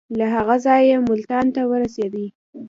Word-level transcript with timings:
له 0.17 0.25
هغه 0.35 0.55
ځایه 0.65 0.97
ملتان 1.09 1.45
ته 1.55 1.61
ورسېدی. 1.71 2.25